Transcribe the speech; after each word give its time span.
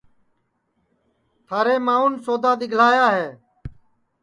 تھارے 1.47 1.75
ماںٚون 1.85 2.13
سودا 2.25 2.51
گِھلایا 2.71 3.07
ہے 3.15 3.27